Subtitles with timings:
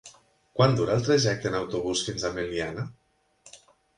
[0.59, 2.87] Quant dura el trajecte en autobús fins a Meliana?